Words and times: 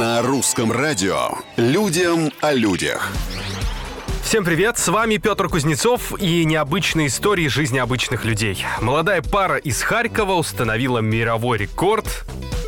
На 0.00 0.22
русском 0.22 0.72
радио 0.72 1.28
«Людям 1.58 2.32
о 2.40 2.54
людях». 2.54 3.12
Всем 4.24 4.46
привет, 4.46 4.78
с 4.78 4.88
вами 4.88 5.18
Петр 5.18 5.50
Кузнецов 5.50 6.18
и 6.18 6.46
необычные 6.46 7.08
истории 7.08 7.48
жизни 7.48 7.78
обычных 7.78 8.24
людей. 8.24 8.64
Молодая 8.80 9.20
пара 9.20 9.58
из 9.58 9.82
Харькова 9.82 10.36
установила 10.36 11.00
мировой 11.00 11.58
рекорд 11.58 12.24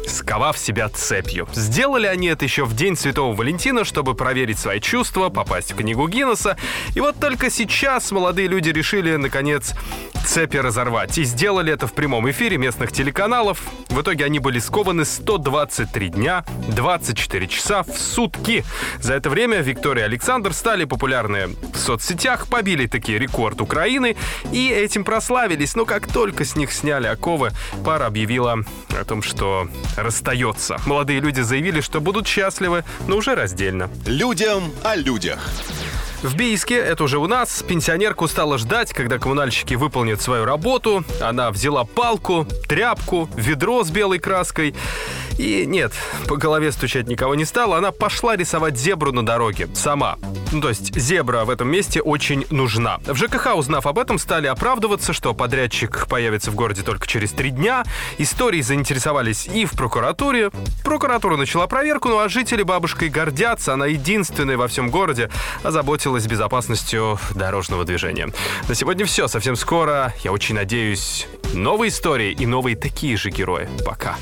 сковав 0.07 0.59
себя 0.59 0.89
цепью. 0.89 1.49
Сделали 1.55 2.07
они 2.07 2.27
это 2.29 2.45
еще 2.45 2.65
в 2.65 2.77
день 2.77 2.97
Святого 2.97 3.35
Валентина, 3.35 3.85
чтобы 3.85 4.15
проверить 4.15 4.59
свои 4.59 4.79
чувства, 4.79 5.31
попасть 5.31 5.73
в 5.73 5.77
книгу 5.77 6.07
Гиннесса. 6.07 6.57
И 6.95 7.01
вот 7.01 7.19
только 7.19 7.51
сейчас 7.51 8.13
молодые 8.13 8.49
люди 8.49 8.69
решили, 8.69 9.17
наконец, 9.17 9.73
цепи 10.25 10.57
разорвать. 10.57 11.19
И 11.19 11.25
сделали 11.25 11.73
это 11.73 11.87
в 11.87 11.93
прямом 11.93 12.31
эфире 12.31 12.59
местных 12.59 12.93
телеканалов. 12.93 13.61
В 13.89 14.01
итоге 14.01 14.25
они 14.25 14.39
были 14.39 14.59
скованы 14.59 15.05
123 15.05 16.09
дня, 16.09 16.45
24 16.69 17.49
часа 17.49 17.83
в 17.83 17.97
сутки. 17.99 18.65
За 19.01 19.15
это 19.15 19.31
время 19.31 19.61
Виктория 19.61 20.05
и 20.05 20.07
Александр 20.07 20.53
стали 20.53 20.85
популярны 20.85 21.49
в 21.73 21.79
соцсетях, 21.79 22.47
побили 22.49 22.87
такие 22.87 23.19
рекорд 23.19 23.61
Украины 23.61 24.17
и 24.53 24.69
этим 24.69 25.05
прославились. 25.05 25.75
Но 25.75 25.85
как 25.85 26.07
только 26.07 26.45
с 26.45 26.57
них 26.57 26.73
сняли 26.73 27.07
оковы, 27.07 27.51
пара 27.85 28.07
объявила 28.07 28.59
о 28.99 29.05
том, 29.05 29.23
что 29.23 29.69
расстается. 29.97 30.79
Молодые 30.87 31.21
люди 31.21 31.41
заявили, 31.41 31.81
что 31.81 32.01
будут 32.01 32.27
счастливы, 32.27 32.85
но 33.07 33.17
уже 33.17 33.35
раздельно. 33.35 33.91
Людям 34.07 34.73
о 34.83 34.97
людях. 34.97 35.51
В 36.23 36.37
Бийске, 36.37 36.77
это 36.77 37.03
уже 37.03 37.19
у 37.19 37.27
нас, 37.27 37.65
пенсионерку 37.67 38.29
стала 38.29 38.57
ждать, 38.57 38.93
когда 38.93 39.19
коммунальщики 39.19 39.75
выполнят 39.75 40.21
свою 40.21 40.45
работу. 40.45 41.05
Она 41.21 41.51
взяла 41.51 41.83
палку, 41.83 42.47
тряпку, 42.69 43.29
ведро 43.35 43.83
с 43.83 43.91
белой 43.91 44.21
краской. 44.21 44.73
И 45.39 45.65
нет, 45.67 45.93
по 46.29 46.37
голове 46.37 46.73
стучать 46.73 47.09
никого 47.09 47.35
не 47.35 47.45
стала. 47.45 47.79
Она 47.79 47.93
пошла 47.93 48.37
рисовать 48.37 48.77
зебру 48.77 49.13
на 49.13 49.25
дороге. 49.25 49.69
Сама. 49.75 50.19
Ну, 50.53 50.61
то 50.61 50.69
есть 50.69 50.95
зебра 50.95 51.45
в 51.45 51.51
этом 51.51 51.69
месте 51.69 52.01
очень 52.01 52.47
нужна. 52.51 52.99
В 53.07 53.17
ЖКХ, 53.17 53.55
узнав 53.57 53.87
об 53.87 53.99
этом, 53.99 54.19
стали 54.19 54.47
оправдываться, 54.47 55.13
что 55.13 55.35
подрядчик 55.35 56.07
появится 56.07 56.51
в 56.51 56.55
городе 56.55 56.83
только 56.83 57.07
через 57.07 57.33
три 57.33 57.51
дня. 57.51 57.85
Истории 58.19 58.61
заинтересовались 58.61 59.47
и 59.47 59.65
в 59.65 59.73
прокуратуре. 59.73 60.51
Прокуратура 60.85 61.37
начала 61.37 61.67
проверку, 61.67 62.09
ну 62.09 62.19
а 62.19 62.29
жители 62.29 62.63
бабушкой 62.63 63.09
гордятся. 63.09 63.75
Она 63.75 63.87
единственная 63.87 64.57
во 64.57 64.69
всем 64.69 64.91
городе 64.91 65.31
озаботилась 65.63 66.27
безопасностью 66.27 67.19
дорожного 67.35 67.85
движения. 67.85 68.29
На 68.69 68.75
сегодня 68.75 69.07
все. 69.07 69.29
Совсем 69.29 69.57
скоро, 69.57 70.13
я 70.25 70.33
очень 70.33 70.55
надеюсь, 70.55 71.27
новые 71.55 71.89
истории 71.89 72.33
и 72.33 72.47
новые 72.47 72.77
такие 72.77 73.17
же 73.17 73.31
герои. 73.31 73.69
Пока. 73.87 74.17